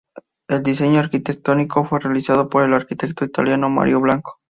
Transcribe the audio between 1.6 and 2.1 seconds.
fue